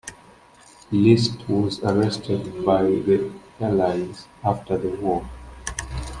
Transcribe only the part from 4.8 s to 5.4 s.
war.